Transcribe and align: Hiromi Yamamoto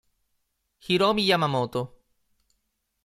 Hiromi 0.85 1.27
Yamamoto 1.29 1.81